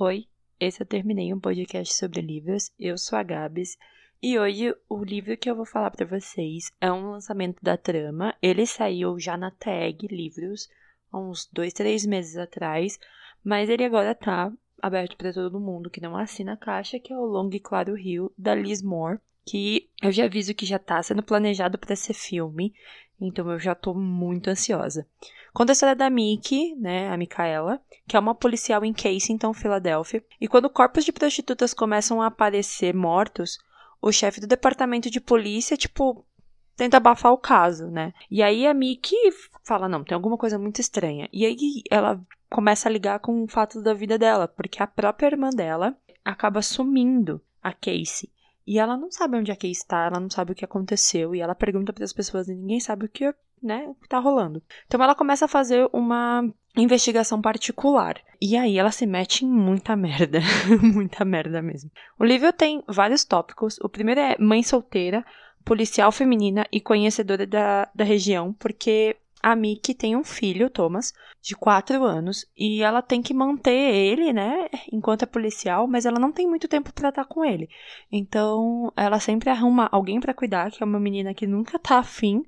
Oi, 0.00 0.28
esse 0.60 0.80
eu 0.80 0.86
terminei 0.86 1.34
um 1.34 1.40
podcast 1.40 1.92
sobre 1.92 2.20
livros. 2.20 2.70
Eu 2.78 2.96
sou 2.96 3.18
a 3.18 3.22
Gabs 3.24 3.76
e 4.22 4.38
hoje 4.38 4.72
o 4.88 5.02
livro 5.02 5.36
que 5.36 5.50
eu 5.50 5.56
vou 5.56 5.64
falar 5.64 5.90
para 5.90 6.06
vocês 6.06 6.70
é 6.80 6.92
um 6.92 7.10
lançamento 7.10 7.60
da 7.60 7.76
trama. 7.76 8.32
Ele 8.40 8.64
saiu 8.64 9.18
já 9.18 9.36
na 9.36 9.50
tag 9.50 10.06
Livros 10.06 10.68
há 11.10 11.18
uns 11.18 11.48
dois, 11.52 11.72
três 11.72 12.06
meses 12.06 12.36
atrás, 12.36 12.96
mas 13.42 13.68
ele 13.68 13.82
agora 13.82 14.14
tá 14.14 14.52
aberto 14.80 15.16
para 15.16 15.32
todo 15.32 15.58
mundo 15.58 15.90
que 15.90 16.00
não 16.00 16.16
assina 16.16 16.52
a 16.52 16.56
caixa, 16.56 17.00
que 17.00 17.12
é 17.12 17.16
o 17.18 17.24
Long 17.24 17.50
e 17.52 17.58
Claro 17.58 17.96
Rio 17.96 18.32
da 18.38 18.54
Liz 18.54 18.80
Moore, 18.80 19.18
que 19.44 19.90
eu 20.00 20.12
já 20.12 20.26
aviso 20.26 20.54
que 20.54 20.64
já 20.64 20.78
tá 20.78 21.02
sendo 21.02 21.24
planejado 21.24 21.76
para 21.76 21.96
ser 21.96 22.14
filme, 22.14 22.72
então 23.20 23.50
eu 23.50 23.58
já 23.58 23.74
tô 23.74 23.94
muito 23.94 24.48
ansiosa. 24.48 25.06
Conta 25.52 25.72
a 25.72 25.74
história 25.74 25.96
da 25.96 26.10
Mickey, 26.10 26.74
né, 26.76 27.08
a 27.10 27.16
Micaela, 27.16 27.80
que 28.06 28.16
é 28.16 28.20
uma 28.20 28.34
policial 28.34 28.84
em 28.84 28.92
Caseyton, 28.92 29.52
Filadélfia, 29.52 30.22
e 30.40 30.46
quando 30.46 30.70
corpos 30.70 31.04
de 31.04 31.12
prostitutas 31.12 31.74
começam 31.74 32.22
a 32.22 32.26
aparecer 32.26 32.94
mortos, 32.94 33.58
o 34.00 34.12
chefe 34.12 34.40
do 34.40 34.46
departamento 34.46 35.10
de 35.10 35.20
polícia, 35.20 35.76
tipo, 35.76 36.24
tenta 36.76 36.96
abafar 36.96 37.32
o 37.32 37.38
caso, 37.38 37.88
né? 37.88 38.12
E 38.30 38.42
aí 38.42 38.66
a 38.66 38.72
Mickey 38.72 39.16
fala, 39.64 39.88
não, 39.88 40.04
tem 40.04 40.14
alguma 40.14 40.38
coisa 40.38 40.58
muito 40.58 40.80
estranha. 40.80 41.28
E 41.32 41.44
aí 41.44 41.82
ela 41.90 42.20
começa 42.48 42.88
a 42.88 42.92
ligar 42.92 43.18
com 43.18 43.42
o 43.42 43.48
fato 43.48 43.82
da 43.82 43.92
vida 43.92 44.16
dela, 44.16 44.46
porque 44.46 44.82
a 44.82 44.86
própria 44.86 45.26
irmã 45.26 45.50
dela 45.50 45.96
acaba 46.24 46.62
sumindo 46.62 47.42
a 47.62 47.72
Casey. 47.72 48.30
E 48.68 48.78
ela 48.78 48.98
não 48.98 49.10
sabe 49.10 49.38
onde 49.38 49.50
a 49.50 49.56
Casey 49.56 49.70
está, 49.70 50.04
ela 50.04 50.20
não 50.20 50.28
sabe 50.28 50.52
o 50.52 50.54
que 50.54 50.62
aconteceu, 50.62 51.34
e 51.34 51.40
ela 51.40 51.54
pergunta 51.54 51.90
para 51.90 52.04
as 52.04 52.12
pessoas 52.12 52.48
e 52.48 52.54
ninguém 52.54 52.78
sabe 52.78 53.06
o 53.06 53.08
que 53.08 53.34
né, 53.62 53.86
o 53.88 53.94
que 53.94 54.06
tá 54.06 54.18
rolando. 54.18 54.62
Então 54.86 55.02
ela 55.02 55.14
começa 55.14 55.46
a 55.46 55.48
fazer 55.48 55.88
uma 55.90 56.46
investigação 56.76 57.40
particular. 57.40 58.20
E 58.38 58.58
aí 58.58 58.76
ela 58.78 58.92
se 58.92 59.06
mete 59.06 59.46
em 59.46 59.48
muita 59.48 59.96
merda. 59.96 60.40
muita 60.82 61.24
merda 61.24 61.62
mesmo. 61.62 61.90
O 62.18 62.24
livro 62.24 62.52
tem 62.52 62.84
vários 62.86 63.24
tópicos. 63.24 63.78
O 63.80 63.88
primeiro 63.88 64.20
é 64.20 64.36
mãe 64.38 64.62
solteira, 64.62 65.24
policial 65.64 66.12
feminina 66.12 66.66
e 66.70 66.78
conhecedora 66.78 67.46
da, 67.46 67.88
da 67.94 68.04
região, 68.04 68.52
porque 68.52 69.16
a 69.42 69.54
Mickey 69.54 69.94
tem 69.94 70.16
um 70.16 70.24
filho, 70.24 70.70
Thomas, 70.70 71.12
de 71.40 71.54
4 71.54 72.02
anos, 72.04 72.46
e 72.56 72.82
ela 72.82 73.00
tem 73.00 73.22
que 73.22 73.32
manter 73.32 73.70
ele, 73.72 74.32
né, 74.32 74.68
enquanto 74.92 75.22
é 75.22 75.26
policial, 75.26 75.86
mas 75.86 76.04
ela 76.04 76.18
não 76.18 76.32
tem 76.32 76.46
muito 76.46 76.68
tempo 76.68 76.92
para 76.92 77.10
estar 77.10 77.24
com 77.24 77.44
ele. 77.44 77.68
Então, 78.10 78.92
ela 78.96 79.20
sempre 79.20 79.50
arruma 79.50 79.88
alguém 79.92 80.20
para 80.20 80.34
cuidar, 80.34 80.70
que 80.70 80.82
é 80.82 80.86
uma 80.86 81.00
menina 81.00 81.34
que 81.34 81.46
nunca 81.46 81.78
tá 81.78 81.98
afim, 81.98 82.42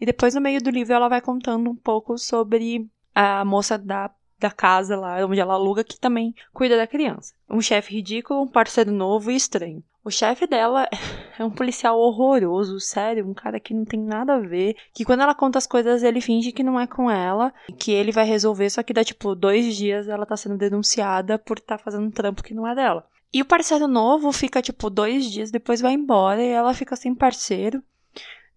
e 0.00 0.06
depois 0.06 0.34
no 0.34 0.40
meio 0.40 0.62
do 0.62 0.70
livro 0.70 0.94
ela 0.94 1.08
vai 1.08 1.20
contando 1.20 1.70
um 1.70 1.76
pouco 1.76 2.16
sobre 2.18 2.88
a 3.14 3.44
moça 3.44 3.76
da 3.76 4.10
da 4.40 4.50
casa 4.50 4.96
lá 4.96 5.24
onde 5.26 5.38
ela 5.38 5.54
aluga 5.54 5.84
que 5.84 6.00
também 6.00 6.34
cuida 6.52 6.76
da 6.76 6.86
criança. 6.86 7.34
Um 7.48 7.60
chefe 7.60 7.92
ridículo, 7.94 8.42
um 8.42 8.48
parceiro 8.48 8.90
novo 8.90 9.30
e 9.30 9.36
estranho. 9.36 9.84
O 10.02 10.10
chefe 10.10 10.46
dela 10.46 10.88
é 11.38 11.44
um 11.44 11.50
policial 11.50 11.98
horroroso, 11.98 12.80
sério, 12.80 13.28
um 13.28 13.34
cara 13.34 13.60
que 13.60 13.74
não 13.74 13.84
tem 13.84 14.00
nada 14.00 14.34
a 14.34 14.38
ver. 14.38 14.76
Que 14.94 15.04
quando 15.04 15.20
ela 15.20 15.34
conta 15.34 15.58
as 15.58 15.66
coisas, 15.66 16.02
ele 16.02 16.20
finge 16.20 16.52
que 16.52 16.62
não 16.62 16.80
é 16.80 16.86
com 16.86 17.10
ela, 17.10 17.52
que 17.78 17.92
ele 17.92 18.12
vai 18.12 18.24
resolver, 18.24 18.70
só 18.70 18.82
que 18.82 18.94
dá 18.94 19.04
tipo 19.04 19.34
dois 19.34 19.76
dias 19.76 20.08
ela 20.08 20.24
tá 20.24 20.36
sendo 20.36 20.56
denunciada 20.56 21.38
por 21.38 21.58
estar 21.58 21.78
tá 21.78 21.84
fazendo 21.84 22.06
um 22.06 22.10
trampo 22.10 22.42
que 22.42 22.54
não 22.54 22.66
é 22.66 22.74
dela. 22.74 23.06
E 23.32 23.42
o 23.42 23.44
parceiro 23.44 23.86
novo 23.86 24.32
fica 24.32 24.60
tipo 24.60 24.90
dois 24.90 25.30
dias, 25.30 25.50
depois 25.50 25.80
vai 25.80 25.92
embora 25.92 26.42
e 26.42 26.48
ela 26.48 26.74
fica 26.74 26.96
sem 26.96 27.14
parceiro. 27.14 27.82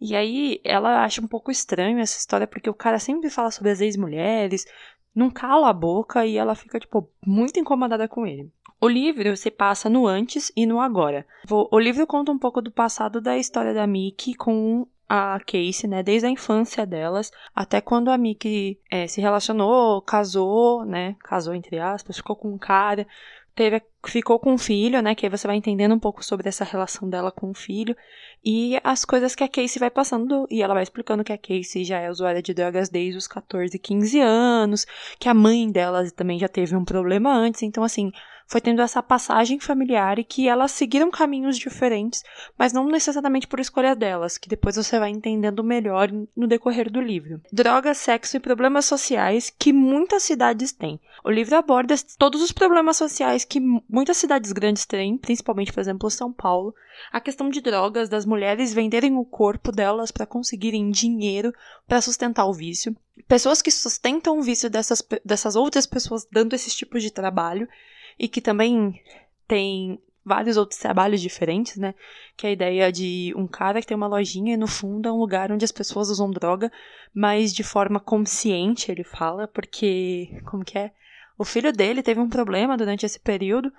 E 0.02 0.16
aí 0.16 0.60
ela 0.64 1.04
acha 1.04 1.22
um 1.22 1.28
pouco 1.28 1.52
estranho 1.52 2.00
essa 2.00 2.18
história, 2.18 2.48
porque 2.48 2.70
o 2.70 2.74
cara 2.74 3.00
sempre 3.00 3.30
fala 3.30 3.52
sobre 3.52 3.72
as 3.72 3.82
ex-mulheres, 3.82 4.66
não 5.16 5.30
cala 5.30 5.70
a 5.70 5.74
boca 5.74 6.26
e 6.26 6.38
ela 6.38 6.56
fica, 6.56 6.80
tipo, 6.80 7.10
muito 7.26 7.60
incomodada 7.60 8.08
com 8.08 8.26
ele. 8.26 8.52
O 8.84 8.90
livro 8.90 9.38
se 9.38 9.50
passa 9.50 9.90
no 9.90 10.06
antes 10.06 10.52
e 10.58 10.66
no 10.66 10.82
agora. 10.82 11.26
O 11.50 11.80
livro 11.80 12.06
conta 12.06 12.34
um 12.34 12.38
pouco 12.38 12.62
do 12.62 12.70
passado 12.70 13.22
da 13.22 13.38
história 13.38 13.74
da 13.74 13.88
Mickey 13.88 14.36
com 14.36 14.86
a 15.08 15.40
Casey, 15.40 15.90
né, 15.90 16.04
desde 16.04 16.28
a 16.28 16.30
infância 16.30 16.86
delas 16.86 17.32
até 17.56 17.80
quando 17.80 18.12
a 18.12 18.18
Mickey 18.18 18.78
é, 18.92 19.08
se 19.08 19.22
relacionou, 19.22 20.02
casou, 20.02 20.84
né, 20.84 21.16
casou 21.24 21.56
entre 21.56 21.80
aspas, 21.80 22.18
ficou 22.18 22.36
com 22.36 22.54
um 22.54 22.58
cara, 22.58 23.08
teve, 23.56 23.82
ficou 24.06 24.40
com 24.40 24.54
um 24.54 24.58
filho, 24.58 25.02
né? 25.02 25.16
Que 25.16 25.26
aí 25.26 25.30
você 25.30 25.48
vai 25.48 25.56
entendendo 25.56 25.94
um 25.94 26.00
pouco 26.00 26.24
sobre 26.24 26.50
essa 26.50 26.64
relação 26.64 27.10
dela 27.10 27.32
com 27.32 27.52
o 27.52 27.54
filho 27.54 27.96
e 28.44 28.78
as 28.84 29.06
coisas 29.06 29.36
que 29.36 29.44
a 29.44 29.48
Casey 29.48 29.80
vai 29.80 29.90
passando. 29.90 30.48
E 30.50 30.62
ela 30.62 30.74
vai 30.74 30.84
explicando 30.84 31.24
que 31.24 31.32
a 31.32 31.38
Casey 31.38 31.84
já 31.84 32.00
é 32.00 32.10
usuária 32.10 32.42
de 32.42 32.54
drogas 32.54 32.90
desde 32.90 33.18
os 33.18 33.28
14, 33.28 33.78
15 33.78 34.20
anos, 34.20 34.86
que 35.20 35.30
a 35.30 35.34
mãe 35.34 35.72
dela 35.72 36.10
também 36.12 36.40
já 36.40 36.48
teve 36.48 36.76
um 36.76 36.84
problema 36.84 37.34
antes. 37.34 37.62
Então, 37.64 37.84
assim, 37.84 38.12
foi 38.54 38.62
tendo 38.62 38.84
essa 38.84 39.02
passagem 39.02 39.60
familiar 39.60 40.20
e 40.20 40.24
que 40.24 40.48
elas 40.48 40.70
seguiram 40.70 41.10
caminhos 41.10 41.58
diferentes, 41.58 42.24
mas 42.56 42.72
não 42.72 42.86
necessariamente 42.86 43.48
por 43.48 43.60
escolha 43.60 43.96
delas, 43.96 44.38
que 44.38 44.48
depois 44.48 44.76
você 44.76 45.00
vai 45.00 45.10
entendendo 45.10 45.64
melhor 45.64 46.12
no 46.38 46.48
decorrer 46.48 46.92
do 46.92 47.02
livro. 47.02 47.42
Drogas, 47.52 47.98
sexo 47.98 48.38
e 48.38 48.40
problemas 48.40 48.86
sociais 48.86 49.50
que 49.50 49.74
muitas 49.74 50.22
cidades 50.22 50.72
têm. 50.72 51.00
O 51.24 51.32
livro 51.32 51.56
aborda 51.56 51.96
todos 52.20 52.44
os 52.44 52.52
problemas 52.52 52.96
sociais 52.96 53.44
que 53.44 53.60
muitas 53.90 54.18
cidades 54.18 54.52
grandes 54.52 54.86
têm, 54.86 55.18
principalmente, 55.18 55.74
por 55.74 55.80
exemplo, 55.80 56.12
São 56.12 56.32
Paulo. 56.32 56.76
A 57.12 57.20
questão 57.20 57.50
de 57.50 57.60
drogas, 57.60 58.08
das 58.08 58.24
mulheres 58.24 58.72
venderem 58.72 59.18
o 59.18 59.26
corpo 59.26 59.72
delas 59.72 60.12
para 60.12 60.28
conseguirem 60.28 60.92
dinheiro 60.92 61.52
para 61.88 62.02
sustentar 62.02 62.46
o 62.46 62.54
vício. 62.54 62.96
Pessoas 63.28 63.64
que 63.64 63.72
sustentam 63.72 64.38
o 64.38 64.44
vício 64.44 64.70
dessas, 64.70 65.02
dessas 65.26 65.56
outras 65.56 65.88
pessoas 65.88 66.28
dando 66.32 66.54
esses 66.54 66.76
tipos 66.76 67.02
de 67.02 67.10
trabalho 67.10 67.68
e 68.18 68.28
que 68.28 68.42
também 68.42 69.02
tem 69.48 70.00
vários 70.26 70.56
outros 70.56 70.80
trabalhos 70.80 71.22
diferentes, 71.22 71.78
né? 71.78 71.94
Que 72.38 72.48
é 72.48 72.50
a 72.50 72.54
ideia 72.54 72.92
de 72.92 73.34
um 73.36 73.46
cara 73.46 73.82
que 73.82 73.88
tem 73.88 73.98
uma 73.98 74.08
lojinha 74.08 74.54
e 74.54 74.58
no 74.58 74.68
fundo 74.68 75.08
é 75.08 75.12
um 75.12 75.20
lugar 75.20 75.52
onde 75.52 75.66
as 75.66 75.72
pessoas 75.72 76.10
usam 76.10 76.32
droga, 76.32 76.72
mas 77.14 77.54
de 77.54 77.64
forma 77.64 78.00
consciente, 78.00 78.92
ele 78.92 79.04
fala, 79.04 79.48
porque 79.48 80.42
como 80.46 80.64
que 80.64 80.78
é? 80.78 80.92
O 81.38 81.44
filho 81.44 81.74
dele 81.74 82.02
teve 82.02 82.20
um 82.20 82.30
problema 82.30 82.78
durante 82.78 83.06
esse 83.06 83.20
período, 83.20 83.72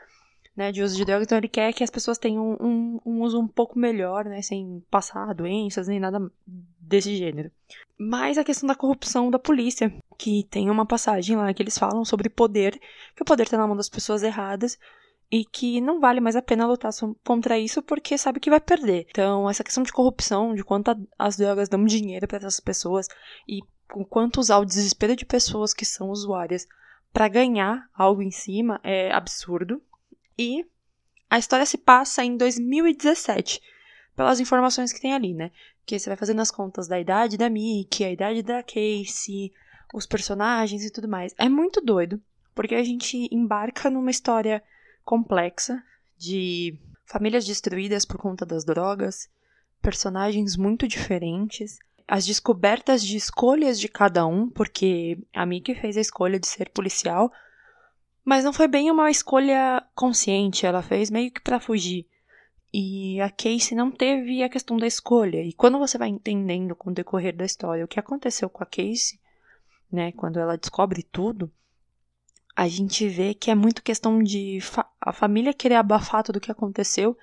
né, 0.56 0.70
de 0.70 0.82
uso 0.82 0.96
de 0.96 1.04
droga, 1.04 1.24
então 1.24 1.38
ele 1.38 1.48
quer 1.48 1.72
que 1.72 1.82
as 1.82 1.90
pessoas 1.90 2.18
tenham 2.18 2.56
um, 2.60 3.00
um 3.04 3.22
uso 3.22 3.40
um 3.40 3.48
pouco 3.48 3.78
melhor, 3.78 4.24
né, 4.24 4.40
sem 4.40 4.82
passar 4.90 5.34
doenças 5.34 5.88
nem 5.88 5.98
nada 5.98 6.20
desse 6.46 7.16
gênero. 7.16 7.50
Mas 7.98 8.38
a 8.38 8.44
questão 8.44 8.66
da 8.66 8.74
corrupção 8.74 9.30
da 9.30 9.38
polícia, 9.38 9.92
que 10.18 10.46
tem 10.50 10.70
uma 10.70 10.86
passagem 10.86 11.36
lá 11.36 11.52
que 11.52 11.62
eles 11.62 11.78
falam 11.78 12.04
sobre 12.04 12.28
poder, 12.28 12.78
que 13.16 13.22
o 13.22 13.24
poder 13.24 13.44
está 13.44 13.56
na 13.56 13.66
mão 13.66 13.76
das 13.76 13.88
pessoas 13.88 14.22
erradas 14.22 14.78
e 15.30 15.44
que 15.44 15.80
não 15.80 16.00
vale 16.00 16.20
mais 16.20 16.36
a 16.36 16.42
pena 16.42 16.66
lutar 16.66 16.92
contra 17.24 17.58
isso 17.58 17.82
porque 17.82 18.16
sabe 18.16 18.40
que 18.40 18.50
vai 18.50 18.60
perder. 18.60 19.06
Então, 19.10 19.48
essa 19.48 19.64
questão 19.64 19.82
de 19.82 19.92
corrupção, 19.92 20.54
de 20.54 20.62
quanto 20.62 20.96
as 21.18 21.36
drogas 21.36 21.68
dão 21.68 21.84
dinheiro 21.84 22.28
para 22.28 22.38
essas 22.38 22.60
pessoas 22.60 23.08
e 23.48 23.60
o 23.92 24.04
quanto 24.04 24.40
usar 24.40 24.58
o 24.58 24.64
desespero 24.64 25.16
de 25.16 25.24
pessoas 25.24 25.74
que 25.74 25.84
são 25.84 26.10
usuárias 26.10 26.66
para 27.12 27.28
ganhar 27.28 27.88
algo 27.94 28.22
em 28.22 28.30
cima 28.30 28.80
é 28.82 29.12
absurdo. 29.12 29.80
E 30.38 30.66
a 31.30 31.38
história 31.38 31.66
se 31.66 31.78
passa 31.78 32.24
em 32.24 32.36
2017, 32.36 33.60
pelas 34.14 34.40
informações 34.40 34.92
que 34.92 35.00
tem 35.00 35.12
ali, 35.12 35.34
né? 35.34 35.50
Que 35.84 35.98
você 35.98 36.08
vai 36.08 36.16
fazendo 36.16 36.40
as 36.40 36.50
contas 36.50 36.86
da 36.86 36.98
idade 37.00 37.36
da 37.36 37.50
Mickey, 37.50 38.04
a 38.04 38.12
idade 38.12 38.42
da 38.42 38.62
Casey, 38.62 39.52
os 39.92 40.06
personagens 40.06 40.84
e 40.84 40.90
tudo 40.90 41.08
mais. 41.08 41.34
É 41.38 41.48
muito 41.48 41.80
doido, 41.80 42.20
porque 42.54 42.74
a 42.74 42.84
gente 42.84 43.28
embarca 43.32 43.90
numa 43.90 44.10
história 44.10 44.62
complexa 45.04 45.82
de 46.16 46.78
famílias 47.04 47.44
destruídas 47.44 48.04
por 48.04 48.16
conta 48.16 48.46
das 48.46 48.64
drogas, 48.64 49.28
personagens 49.82 50.56
muito 50.56 50.88
diferentes, 50.88 51.78
as 52.06 52.26
descobertas 52.26 53.02
de 53.02 53.16
escolhas 53.16 53.78
de 53.78 53.88
cada 53.88 54.26
um, 54.26 54.48
porque 54.48 55.18
a 55.32 55.44
Mickey 55.44 55.74
fez 55.74 55.96
a 55.96 56.00
escolha 56.00 56.38
de 56.38 56.46
ser 56.46 56.70
policial, 56.70 57.32
mas 58.24 58.44
não 58.44 58.52
foi 58.52 58.66
bem 58.66 58.90
uma 58.90 59.10
escolha 59.10 59.84
consciente, 59.94 60.64
ela 60.64 60.82
fez 60.82 61.10
meio 61.10 61.30
que 61.30 61.40
para 61.40 61.60
fugir. 61.60 62.06
E 62.72 63.20
a 63.20 63.30
Casey 63.30 63.76
não 63.76 63.90
teve 63.90 64.42
a 64.42 64.48
questão 64.48 64.76
da 64.76 64.86
escolha. 64.86 65.42
E 65.42 65.52
quando 65.52 65.78
você 65.78 65.96
vai 65.96 66.08
entendendo 66.08 66.74
com 66.74 66.90
o 66.90 66.94
decorrer 66.94 67.36
da 67.36 67.44
história 67.44 67.84
o 67.84 67.88
que 67.88 68.00
aconteceu 68.00 68.48
com 68.50 68.64
a 68.64 68.66
Casey, 68.66 69.20
né, 69.92 70.10
quando 70.12 70.40
ela 70.40 70.56
descobre 70.56 71.02
tudo, 71.04 71.52
a 72.56 72.66
gente 72.66 73.06
vê 73.08 73.34
que 73.34 73.50
é 73.50 73.54
muito 73.54 73.82
questão 73.82 74.20
de 74.20 74.58
fa 74.60 74.88
a 75.00 75.12
família 75.12 75.52
querer 75.52 75.74
abafar 75.74 76.22
tudo 76.22 76.36
o 76.36 76.40
que 76.40 76.50
aconteceu 76.50 77.16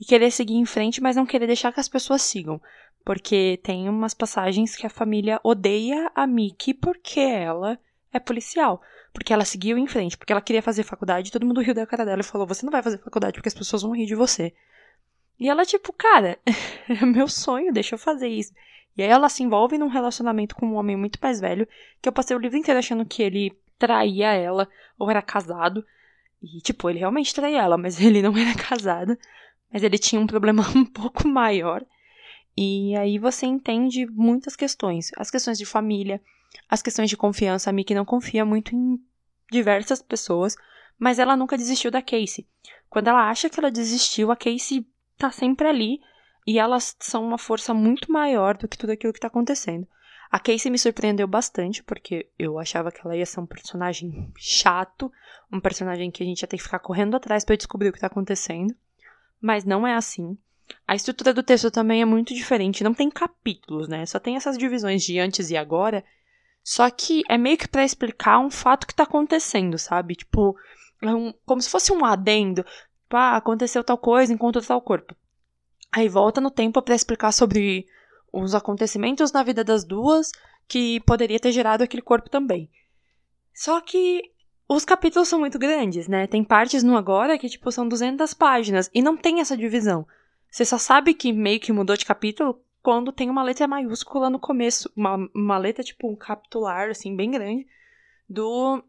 e 0.00 0.04
querer 0.04 0.30
seguir 0.30 0.54
em 0.54 0.64
frente, 0.64 1.02
mas 1.02 1.16
não 1.16 1.26
querer 1.26 1.48
deixar 1.48 1.72
que 1.72 1.80
as 1.80 1.88
pessoas 1.88 2.22
sigam. 2.22 2.60
Porque 3.04 3.60
tem 3.62 3.88
umas 3.88 4.14
passagens 4.14 4.76
que 4.76 4.86
a 4.86 4.90
família 4.90 5.40
odeia 5.42 6.10
a 6.14 6.26
Mickey 6.26 6.72
porque 6.72 7.20
ela 7.20 7.78
é 8.14 8.20
policial. 8.20 8.80
Porque 9.12 9.32
ela 9.32 9.44
seguiu 9.44 9.76
em 9.76 9.86
frente, 9.86 10.16
porque 10.16 10.32
ela 10.32 10.40
queria 10.40 10.62
fazer 10.62 10.82
faculdade, 10.82 11.30
todo 11.30 11.46
mundo 11.46 11.60
riu 11.60 11.74
da 11.74 11.86
cara 11.86 12.04
dela 12.04 12.20
e 12.20 12.24
falou: 12.24 12.46
Você 12.46 12.64
não 12.64 12.72
vai 12.72 12.82
fazer 12.82 12.98
faculdade 12.98 13.34
porque 13.34 13.48
as 13.48 13.54
pessoas 13.54 13.82
vão 13.82 13.94
rir 13.94 14.06
de 14.06 14.14
você. 14.14 14.52
E 15.38 15.48
ela, 15.48 15.64
tipo, 15.64 15.92
cara, 15.92 16.38
é 16.88 17.04
meu 17.04 17.28
sonho, 17.28 17.72
deixa 17.72 17.94
eu 17.94 17.98
fazer 17.98 18.28
isso. 18.28 18.52
E 18.96 19.02
aí 19.02 19.08
ela 19.08 19.28
se 19.28 19.42
envolve 19.42 19.76
num 19.76 19.88
relacionamento 19.88 20.54
com 20.54 20.66
um 20.66 20.74
homem 20.74 20.96
muito 20.96 21.18
mais 21.20 21.40
velho, 21.40 21.66
que 22.00 22.08
eu 22.08 22.12
passei 22.12 22.36
o 22.36 22.40
livro 22.40 22.56
inteiro 22.56 22.78
achando 22.78 23.04
que 23.04 23.22
ele 23.22 23.56
traía 23.78 24.32
ela, 24.32 24.68
ou 24.98 25.10
era 25.10 25.20
casado. 25.20 25.84
E, 26.42 26.60
tipo, 26.60 26.88
ele 26.88 27.00
realmente 27.00 27.34
traiu 27.34 27.58
ela, 27.58 27.76
mas 27.76 27.98
ele 28.00 28.22
não 28.22 28.36
era 28.36 28.54
casado. 28.54 29.18
Mas 29.72 29.82
ele 29.82 29.98
tinha 29.98 30.20
um 30.20 30.26
problema 30.26 30.62
um 30.74 30.84
pouco 30.84 31.26
maior. 31.26 31.84
E 32.56 32.96
aí 32.96 33.18
você 33.18 33.46
entende 33.46 34.06
muitas 34.06 34.54
questões. 34.54 35.10
As 35.16 35.30
questões 35.30 35.58
de 35.58 35.66
família, 35.66 36.20
as 36.68 36.82
questões 36.82 37.10
de 37.10 37.16
confiança. 37.16 37.70
A 37.70 37.72
Mickey 37.72 37.94
não 37.94 38.04
confia 38.04 38.44
muito 38.44 38.74
em 38.74 38.98
diversas 39.50 40.02
pessoas, 40.02 40.56
mas 40.98 41.18
ela 41.18 41.36
nunca 41.36 41.56
desistiu 41.56 41.90
da 41.90 42.02
Casey. 42.02 42.46
Quando 42.88 43.08
ela 43.08 43.28
acha 43.28 43.50
que 43.50 43.58
ela 43.58 43.70
desistiu, 43.70 44.30
a 44.30 44.36
Casey 44.36 44.86
tá 45.16 45.30
sempre 45.30 45.66
ali 45.66 46.00
e 46.46 46.58
elas 46.58 46.96
são 47.00 47.24
uma 47.24 47.38
força 47.38 47.72
muito 47.72 48.12
maior 48.12 48.56
do 48.56 48.68
que 48.68 48.78
tudo 48.78 48.90
aquilo 48.90 49.12
que 49.12 49.20
tá 49.20 49.28
acontecendo. 49.28 49.86
A 50.30 50.38
Casey 50.38 50.70
me 50.70 50.78
surpreendeu 50.78 51.28
bastante, 51.28 51.82
porque 51.82 52.28
eu 52.38 52.58
achava 52.58 52.90
que 52.90 53.00
ela 53.04 53.16
ia 53.16 53.24
ser 53.24 53.40
um 53.40 53.46
personagem 53.46 54.32
chato, 54.36 55.12
um 55.52 55.60
personagem 55.60 56.10
que 56.10 56.22
a 56.22 56.26
gente 56.26 56.42
ia 56.42 56.48
ter 56.48 56.56
que 56.56 56.62
ficar 56.62 56.80
correndo 56.80 57.16
atrás 57.16 57.44
para 57.44 57.56
descobrir 57.56 57.88
o 57.88 57.92
que 57.92 58.00
tá 58.00 58.08
acontecendo. 58.08 58.74
Mas 59.40 59.64
não 59.64 59.86
é 59.86 59.94
assim. 59.94 60.36
A 60.88 60.94
estrutura 60.94 61.32
do 61.32 61.42
texto 61.42 61.70
também 61.70 62.02
é 62.02 62.04
muito 62.04 62.34
diferente, 62.34 62.82
não 62.82 62.94
tem 62.94 63.10
capítulos, 63.10 63.86
né? 63.86 64.04
Só 64.06 64.18
tem 64.18 64.36
essas 64.36 64.58
divisões 64.58 65.04
de 65.04 65.18
antes 65.18 65.50
e 65.50 65.56
agora. 65.56 66.04
Só 66.64 66.88
que 66.90 67.22
é 67.28 67.36
meio 67.36 67.58
que 67.58 67.68
para 67.68 67.84
explicar 67.84 68.38
um 68.38 68.50
fato 68.50 68.86
que 68.86 68.94
tá 68.94 69.02
acontecendo, 69.02 69.76
sabe? 69.78 70.16
Tipo, 70.16 70.56
é 71.02 71.14
um, 71.14 71.34
como 71.44 71.60
se 71.60 71.68
fosse 71.68 71.92
um 71.92 72.02
adendo. 72.06 72.64
Tipo, 73.02 73.16
ah, 73.16 73.36
aconteceu 73.36 73.84
tal 73.84 73.98
coisa, 73.98 74.32
encontrou 74.32 74.64
tal 74.64 74.80
corpo. 74.80 75.14
Aí 75.92 76.08
volta 76.08 76.40
no 76.40 76.50
tempo 76.50 76.80
para 76.80 76.94
explicar 76.94 77.32
sobre 77.32 77.86
os 78.32 78.54
acontecimentos 78.54 79.30
na 79.30 79.42
vida 79.42 79.62
das 79.62 79.84
duas 79.84 80.32
que 80.66 81.00
poderia 81.00 81.38
ter 81.38 81.52
gerado 81.52 81.84
aquele 81.84 82.02
corpo 82.02 82.30
também. 82.30 82.70
Só 83.52 83.80
que 83.82 84.22
os 84.66 84.86
capítulos 84.86 85.28
são 85.28 85.38
muito 85.38 85.58
grandes, 85.58 86.08
né? 86.08 86.26
Tem 86.26 86.42
partes 86.42 86.82
no 86.82 86.96
agora 86.96 87.38
que, 87.38 87.48
tipo, 87.48 87.70
são 87.70 87.86
200 87.86 88.32
páginas 88.32 88.90
e 88.94 89.02
não 89.02 89.18
tem 89.18 89.40
essa 89.40 89.56
divisão. 89.56 90.06
Você 90.50 90.64
só 90.64 90.78
sabe 90.78 91.12
que 91.12 91.30
meio 91.30 91.60
que 91.60 91.72
mudou 91.72 91.94
de 91.96 92.06
capítulo 92.06 92.63
quando 92.84 93.12
tem 93.12 93.30
uma 93.30 93.42
letra 93.42 93.66
maiúscula 93.66 94.28
no 94.28 94.38
começo. 94.38 94.92
Uma, 94.94 95.16
uma 95.34 95.56
letra, 95.56 95.82
tipo, 95.82 96.06
um 96.06 96.14
capitular, 96.14 96.90
assim, 96.90 97.16
bem 97.16 97.30
grande, 97.30 97.66
do, 98.28 98.84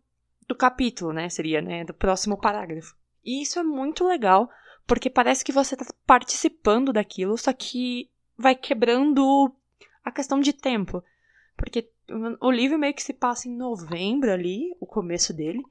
do 0.46 0.54
capítulo, 0.54 1.14
né? 1.14 1.30
Seria, 1.30 1.62
né? 1.62 1.86
Do 1.86 1.94
próximo 1.94 2.38
parágrafo. 2.38 2.94
E 3.24 3.42
isso 3.42 3.58
é 3.58 3.64
muito 3.64 4.06
legal, 4.06 4.50
porque 4.86 5.10
parece 5.10 5.46
que 5.46 5.54
você 5.54 5.78
tá 5.78 5.86
participando 6.06 6.92
daquilo, 6.92 7.38
só 7.38 7.54
que 7.54 8.10
vai 8.38 8.54
quebrando 8.54 9.50
a 10.04 10.12
questão 10.12 10.42
de 10.42 10.52
tempo. 10.52 11.02
Porque 11.56 11.90
o 12.42 12.52
livro 12.52 12.78
meio 12.78 12.94
que 12.94 13.02
se 13.02 13.14
passa 13.14 13.48
em 13.48 13.56
novembro 13.56 14.30
ali, 14.30 14.76
o 14.78 14.86
começo 14.86 15.34
dele. 15.34 15.64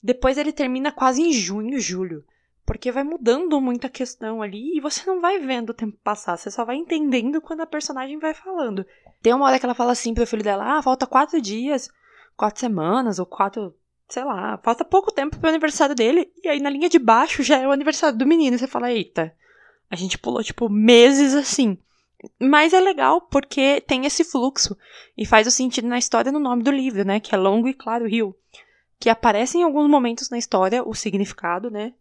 Depois 0.00 0.38
ele 0.38 0.52
termina 0.52 0.92
quase 0.92 1.20
em 1.20 1.32
junho, 1.32 1.80
julho. 1.80 2.24
Porque 2.64 2.92
vai 2.92 3.02
mudando 3.02 3.60
muita 3.60 3.88
questão 3.88 4.40
ali 4.40 4.76
e 4.76 4.80
você 4.80 5.04
não 5.04 5.20
vai 5.20 5.38
vendo 5.38 5.70
o 5.70 5.74
tempo 5.74 5.98
passar, 6.02 6.36
você 6.36 6.50
só 6.50 6.64
vai 6.64 6.76
entendendo 6.76 7.40
quando 7.40 7.60
a 7.60 7.66
personagem 7.66 8.18
vai 8.18 8.34
falando. 8.34 8.86
Tem 9.20 9.34
uma 9.34 9.46
hora 9.46 9.58
que 9.58 9.66
ela 9.66 9.74
fala 9.74 9.92
assim 9.92 10.14
pro 10.14 10.26
filho 10.26 10.44
dela: 10.44 10.78
ah, 10.78 10.82
falta 10.82 11.06
quatro 11.06 11.40
dias, 11.40 11.90
quatro 12.36 12.60
semanas 12.60 13.18
ou 13.18 13.26
quatro, 13.26 13.74
sei 14.08 14.24
lá, 14.24 14.58
falta 14.62 14.84
pouco 14.84 15.12
tempo 15.12 15.38
pro 15.38 15.48
aniversário 15.48 15.94
dele. 15.94 16.32
E 16.42 16.48
aí 16.48 16.60
na 16.60 16.70
linha 16.70 16.88
de 16.88 16.98
baixo 16.98 17.42
já 17.42 17.58
é 17.58 17.66
o 17.66 17.72
aniversário 17.72 18.16
do 18.16 18.26
menino. 18.26 18.54
E 18.54 18.58
você 18.58 18.68
fala: 18.68 18.92
eita, 18.92 19.34
a 19.90 19.96
gente 19.96 20.16
pulou 20.16 20.42
tipo 20.42 20.68
meses 20.68 21.34
assim. 21.34 21.78
Mas 22.40 22.72
é 22.72 22.80
legal 22.80 23.20
porque 23.22 23.80
tem 23.80 24.06
esse 24.06 24.22
fluxo 24.22 24.76
e 25.18 25.26
faz 25.26 25.46
o 25.48 25.50
sentido 25.50 25.88
na 25.88 25.98
história 25.98 26.30
no 26.30 26.38
nome 26.38 26.62
do 26.62 26.70
livro, 26.70 27.04
né? 27.04 27.18
Que 27.18 27.34
é 27.34 27.38
Longo 27.38 27.66
e 27.66 27.74
Claro 27.74 28.06
Rio. 28.06 28.36
Que 29.00 29.10
aparece 29.10 29.58
em 29.58 29.64
alguns 29.64 29.90
momentos 29.90 30.30
na 30.30 30.38
história 30.38 30.86
o 30.86 30.94
significado, 30.94 31.68
né? 31.68 31.92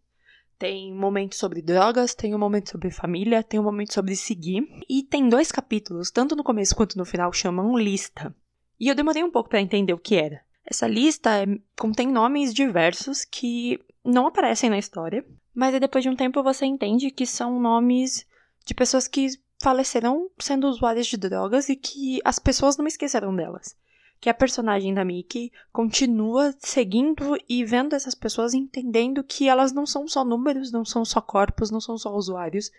Tem 0.61 0.93
momentos 0.93 1.39
sobre 1.39 1.59
drogas, 1.59 2.13
tem 2.13 2.35
um 2.35 2.37
momento 2.37 2.69
sobre 2.69 2.91
família, 2.91 3.41
tem 3.41 3.59
um 3.59 3.63
momento 3.63 3.95
sobre 3.95 4.15
seguir. 4.15 4.63
E 4.87 5.01
tem 5.01 5.27
dois 5.27 5.51
capítulos, 5.51 6.11
tanto 6.11 6.35
no 6.35 6.43
começo 6.43 6.75
quanto 6.75 6.99
no 6.99 7.03
final, 7.03 7.33
chamam 7.33 7.75
lista. 7.75 8.31
E 8.79 8.87
eu 8.87 8.93
demorei 8.93 9.23
um 9.23 9.31
pouco 9.31 9.49
para 9.49 9.59
entender 9.59 9.91
o 9.91 9.97
que 9.97 10.15
era. 10.15 10.39
Essa 10.63 10.87
lista 10.87 11.31
é, 11.35 11.47
contém 11.79 12.11
nomes 12.11 12.53
diversos 12.53 13.25
que 13.25 13.79
não 14.05 14.27
aparecem 14.27 14.69
na 14.69 14.77
história, 14.77 15.25
mas 15.51 15.73
depois 15.79 16.03
de 16.03 16.11
um 16.11 16.15
tempo 16.15 16.43
você 16.43 16.63
entende 16.63 17.09
que 17.09 17.25
são 17.25 17.59
nomes 17.59 18.27
de 18.63 18.75
pessoas 18.75 19.07
que 19.07 19.29
faleceram 19.63 20.29
sendo 20.37 20.67
usuárias 20.67 21.07
de 21.07 21.17
drogas 21.17 21.69
e 21.69 21.75
que 21.75 22.19
as 22.23 22.37
pessoas 22.37 22.77
não 22.77 22.85
esqueceram 22.85 23.35
delas. 23.35 23.75
Que 24.21 24.29
a 24.29 24.33
personagem 24.33 24.93
da 24.93 25.03
Mickey 25.03 25.51
continua 25.73 26.55
seguindo 26.59 27.35
e 27.49 27.65
vendo 27.65 27.95
essas 27.95 28.15
pessoas 28.15 28.53
entendendo 28.53 29.23
que 29.23 29.49
elas 29.49 29.73
não 29.73 29.85
são 29.85 30.07
só 30.07 30.23
números, 30.23 30.71
não 30.71 30.85
são 30.85 31.03
só 31.03 31.19
corpos, 31.19 31.71
não 31.71 31.81
são 31.81 31.97
só 31.97 32.13
usuários. 32.13 32.71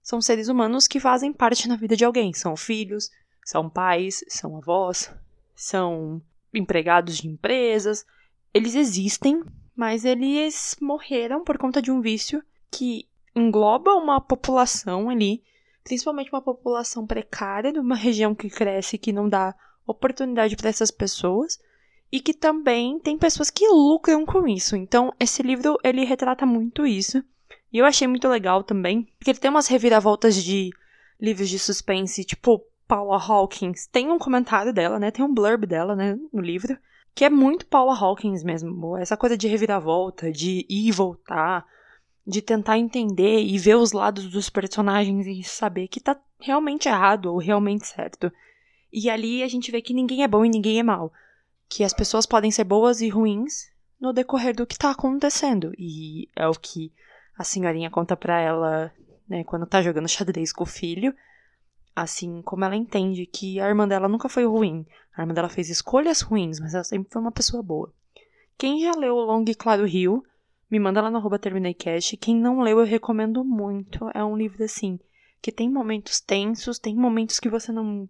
São 0.00 0.20
seres 0.20 0.48
humanos 0.48 0.86
que 0.86 1.00
fazem 1.00 1.32
parte 1.32 1.68
na 1.68 1.76
vida 1.76 1.96
de 1.96 2.04
alguém. 2.04 2.32
São 2.32 2.56
filhos, 2.56 3.10
são 3.44 3.68
pais, 3.68 4.24
são 4.28 4.56
avós, 4.56 5.12
são 5.54 6.22
empregados 6.52 7.18
de 7.18 7.28
empresas. 7.28 8.06
Eles 8.54 8.76
existem, 8.76 9.42
mas 9.74 10.04
eles 10.04 10.76
morreram 10.80 11.42
por 11.42 11.58
conta 11.58 11.82
de 11.82 11.90
um 11.90 12.00
vício 12.00 12.40
que 12.70 13.08
engloba 13.34 13.94
uma 13.94 14.20
população 14.20 15.10
ali 15.10 15.42
principalmente 15.84 16.30
uma 16.32 16.40
população 16.40 17.06
precária, 17.06 17.70
de 17.70 17.78
uma 17.78 17.94
região 17.94 18.34
que 18.34 18.48
cresce 18.48 18.96
e 18.96 18.98
que 18.98 19.12
não 19.12 19.28
dá 19.28 19.54
oportunidade 19.86 20.56
para 20.56 20.68
essas 20.68 20.90
pessoas, 20.90 21.58
e 22.10 22.20
que 22.20 22.32
também 22.32 22.98
tem 22.98 23.18
pessoas 23.18 23.50
que 23.50 23.66
lucram 23.68 24.24
com 24.24 24.46
isso. 24.46 24.76
Então, 24.76 25.12
esse 25.18 25.42
livro 25.42 25.78
ele 25.82 26.04
retrata 26.04 26.46
muito 26.46 26.86
isso. 26.86 27.22
E 27.72 27.78
eu 27.78 27.84
achei 27.84 28.06
muito 28.06 28.28
legal 28.28 28.62
também, 28.62 29.08
porque 29.18 29.30
ele 29.32 29.38
tem 29.38 29.50
umas 29.50 29.66
reviravoltas 29.66 30.36
de 30.36 30.70
livros 31.20 31.48
de 31.48 31.58
suspense, 31.58 32.24
tipo 32.24 32.64
Paula 32.86 33.18
Hawkins. 33.18 33.86
Tem 33.86 34.10
um 34.10 34.18
comentário 34.18 34.72
dela, 34.72 34.98
né? 34.98 35.10
Tem 35.10 35.24
um 35.24 35.34
blurb 35.34 35.66
dela, 35.66 35.96
né, 35.96 36.16
no 36.32 36.40
livro, 36.40 36.78
que 37.14 37.24
é 37.24 37.30
muito 37.30 37.66
Paula 37.66 37.96
Hawkins 37.96 38.44
mesmo. 38.44 38.96
Essa 38.96 39.16
coisa 39.16 39.36
de 39.36 39.48
reviravolta, 39.48 40.30
de 40.30 40.64
ir 40.68 40.88
e 40.88 40.92
voltar, 40.92 41.66
de 42.26 42.40
tentar 42.40 42.78
entender 42.78 43.40
e 43.40 43.58
ver 43.58 43.76
os 43.76 43.92
lados 43.92 44.30
dos 44.30 44.48
personagens 44.48 45.26
e 45.26 45.42
saber 45.42 45.88
que 45.88 46.00
tá 46.00 46.16
realmente 46.38 46.88
errado 46.88 47.26
ou 47.26 47.38
realmente 47.38 47.86
certo. 47.86 48.32
E 48.96 49.10
ali 49.10 49.42
a 49.42 49.48
gente 49.48 49.72
vê 49.72 49.82
que 49.82 49.92
ninguém 49.92 50.22
é 50.22 50.28
bom 50.28 50.44
e 50.44 50.48
ninguém 50.48 50.78
é 50.78 50.82
mal. 50.84 51.12
Que 51.68 51.82
as 51.82 51.92
pessoas 51.92 52.26
podem 52.26 52.52
ser 52.52 52.62
boas 52.62 53.00
e 53.00 53.08
ruins 53.08 53.68
no 54.00 54.12
decorrer 54.12 54.54
do 54.54 54.64
que 54.64 54.78
tá 54.78 54.92
acontecendo. 54.92 55.72
E 55.76 56.28
é 56.36 56.46
o 56.46 56.52
que 56.52 56.92
a 57.36 57.42
senhorinha 57.42 57.90
conta 57.90 58.16
pra 58.16 58.38
ela, 58.38 58.92
né, 59.28 59.42
quando 59.42 59.66
tá 59.66 59.82
jogando 59.82 60.08
xadrez 60.08 60.52
com 60.52 60.62
o 60.62 60.66
filho. 60.66 61.12
Assim 61.96 62.40
como 62.42 62.64
ela 62.64 62.76
entende 62.76 63.26
que 63.26 63.58
a 63.58 63.66
irmã 63.66 63.88
dela 63.88 64.06
nunca 64.06 64.28
foi 64.28 64.46
ruim. 64.46 64.86
A 65.16 65.22
irmã 65.22 65.34
dela 65.34 65.48
fez 65.48 65.68
escolhas 65.70 66.20
ruins, 66.20 66.60
mas 66.60 66.72
ela 66.72 66.84
sempre 66.84 67.10
foi 67.10 67.20
uma 67.20 67.32
pessoa 67.32 67.64
boa. 67.64 67.92
Quem 68.56 68.80
já 68.80 68.92
leu 68.92 69.16
o 69.16 69.24
Long 69.24 69.44
e 69.48 69.56
Claro 69.56 69.84
Rio 69.84 70.24
me 70.70 70.78
manda 70.78 71.02
lá 71.02 71.10
no 71.10 71.16
arroba 71.16 71.36
TermineiCast. 71.36 72.16
Quem 72.16 72.36
não 72.36 72.60
leu, 72.60 72.78
eu 72.78 72.86
recomendo 72.86 73.44
muito. 73.44 74.08
É 74.14 74.24
um 74.24 74.36
livro, 74.36 74.62
assim, 74.62 75.00
que 75.42 75.50
tem 75.50 75.68
momentos 75.68 76.20
tensos, 76.20 76.78
tem 76.78 76.94
momentos 76.94 77.40
que 77.40 77.48
você 77.48 77.72
não, 77.72 78.08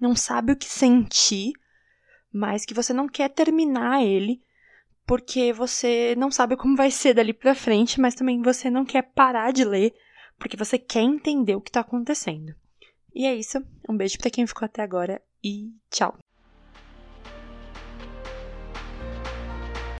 não 0.00 0.14
sabe 0.14 0.52
o 0.52 0.56
que 0.56 0.66
sentir, 0.66 1.52
mas 2.32 2.64
que 2.64 2.74
você 2.74 2.92
não 2.92 3.08
quer 3.08 3.28
terminar 3.28 4.02
ele, 4.02 4.42
porque 5.06 5.52
você 5.52 6.14
não 6.16 6.30
sabe 6.30 6.56
como 6.56 6.76
vai 6.76 6.90
ser 6.90 7.14
dali 7.14 7.32
pra 7.32 7.54
frente, 7.54 8.00
mas 8.00 8.14
também 8.14 8.42
você 8.42 8.70
não 8.70 8.84
quer 8.84 9.02
parar 9.02 9.52
de 9.52 9.64
ler, 9.64 9.94
porque 10.38 10.56
você 10.56 10.78
quer 10.78 11.02
entender 11.02 11.54
o 11.54 11.60
que 11.60 11.70
tá 11.70 11.80
acontecendo. 11.80 12.54
E 13.14 13.26
é 13.26 13.34
isso. 13.34 13.62
Um 13.88 13.96
beijo 13.96 14.18
para 14.18 14.30
quem 14.30 14.46
ficou 14.46 14.66
até 14.66 14.82
agora 14.82 15.22
e 15.42 15.70
tchau. 15.90 16.16